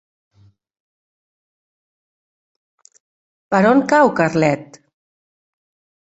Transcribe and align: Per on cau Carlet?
Per 3.53 3.61
on 3.75 3.85
cau 3.93 4.13
Carlet? 4.23 4.83